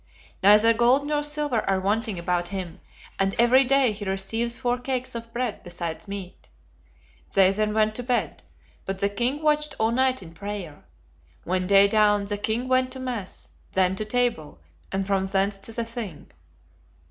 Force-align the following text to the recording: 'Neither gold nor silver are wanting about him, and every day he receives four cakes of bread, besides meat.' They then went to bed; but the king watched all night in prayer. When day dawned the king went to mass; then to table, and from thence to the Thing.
'Neither 0.41 0.73
gold 0.73 1.05
nor 1.05 1.21
silver 1.21 1.61
are 1.69 1.79
wanting 1.79 2.17
about 2.17 2.47
him, 2.47 2.79
and 3.19 3.35
every 3.37 3.63
day 3.63 3.91
he 3.91 4.03
receives 4.03 4.55
four 4.55 4.79
cakes 4.79 5.13
of 5.13 5.31
bread, 5.31 5.61
besides 5.61 6.07
meat.' 6.07 6.49
They 7.35 7.51
then 7.51 7.71
went 7.75 7.93
to 7.93 8.01
bed; 8.03 8.41
but 8.87 8.97
the 8.97 9.09
king 9.09 9.43
watched 9.43 9.75
all 9.77 9.91
night 9.91 10.23
in 10.23 10.33
prayer. 10.33 10.85
When 11.43 11.67
day 11.67 11.87
dawned 11.87 12.29
the 12.29 12.37
king 12.39 12.67
went 12.67 12.91
to 12.93 12.99
mass; 12.99 13.49
then 13.73 13.93
to 13.97 14.03
table, 14.03 14.59
and 14.91 15.05
from 15.05 15.25
thence 15.25 15.59
to 15.59 15.71
the 15.71 15.85
Thing. 15.85 16.31